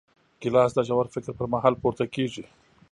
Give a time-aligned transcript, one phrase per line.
[0.41, 2.43] ګیلاس د ژور فکر پر مهال پورته کېږي.